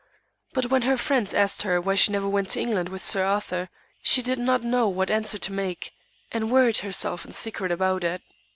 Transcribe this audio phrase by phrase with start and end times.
[0.53, 3.69] But when her friends asked her why she never went to England with Sir Arthur,
[4.01, 5.91] she did not know what answer to make,
[6.31, 8.23] and worried herself in secret about it.